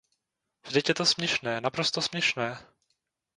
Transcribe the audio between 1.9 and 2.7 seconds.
směšné.